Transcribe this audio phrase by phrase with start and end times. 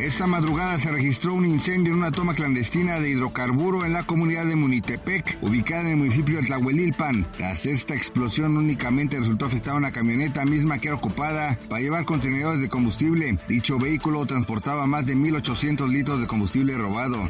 [0.00, 4.46] Esta madrugada se registró un incendio en una toma clandestina de hidrocarburo en la comunidad
[4.46, 7.26] de Munitepec, ubicada en el municipio de Tlahuelilpan.
[7.36, 12.60] Tras esta explosión únicamente resultó afectada una camioneta misma que era ocupada para llevar contenedores
[12.60, 13.38] de combustible.
[13.48, 17.28] Dicho vehículo transportaba más de 1.800 litros de combustible robado.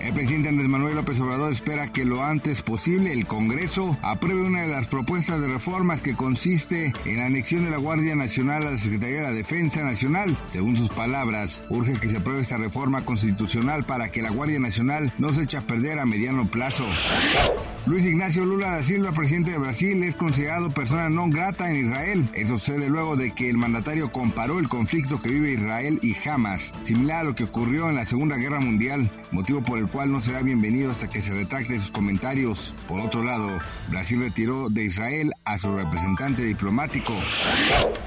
[0.00, 4.62] El presidente Andrés Manuel López Obrador espera que lo antes posible el Congreso apruebe una
[4.62, 8.70] de las propuestas de reformas que consiste en la anexión de la Guardia Nacional a
[8.72, 10.36] la Secretaría de la Defensa Nacional.
[10.46, 11.35] Según sus palabras,
[11.68, 15.56] urge que se apruebe esta reforma constitucional para que la Guardia Nacional no se eche
[15.56, 16.84] a perder a mediano plazo.
[17.86, 22.28] Luis Ignacio Lula da Silva, presidente de Brasil, es considerado persona no grata en Israel.
[22.34, 26.74] Eso sucede luego de que el mandatario comparó el conflicto que vive Israel y Hamas,
[26.82, 30.20] similar a lo que ocurrió en la Segunda Guerra Mundial, motivo por el cual no
[30.20, 32.74] será bienvenido hasta que se retracte sus comentarios.
[32.88, 33.50] Por otro lado,
[33.88, 37.14] Brasil retiró de Israel a su representante diplomático.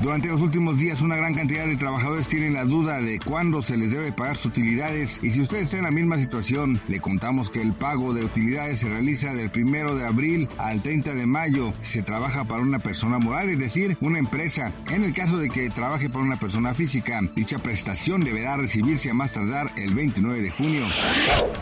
[0.02, 3.78] Durante los últimos días, una gran cantidad de trabajadores tienen la duda de cuándo se
[3.78, 7.50] les debe pagar sus utilidades y si usted está en la misma situación, le contamos
[7.50, 11.72] que el pago de utilidades se realiza del primero de abril al 30 de mayo.
[11.82, 14.74] Se trabaja para una persona moral, es decir, una empresa.
[14.90, 19.14] En el caso de que trabaje para una persona física, dicha prestación deberá recibirse a
[19.14, 20.88] más tardar el 29 de junio.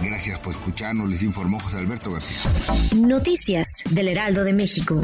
[0.02, 2.50] Gracias por escucharnos, les informó José Alberto García.
[2.96, 5.02] Noticias del Heraldo de México.